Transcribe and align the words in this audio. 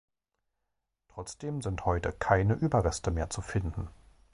Trotzdem 1.09 1.61
sind 1.61 1.85
heute 1.85 2.11
keine 2.11 2.55
Überreste 2.55 3.11
mehr 3.11 3.29
zu 3.29 3.43
finden. 3.43 3.87